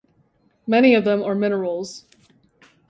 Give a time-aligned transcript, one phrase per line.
[0.65, 2.05] Many of them are minerals.